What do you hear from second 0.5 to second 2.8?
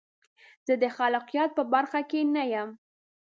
زه د خلاقیت په برخه کې نه یم.